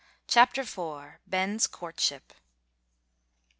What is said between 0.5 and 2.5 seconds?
IV. BEN'S COURTSHIP.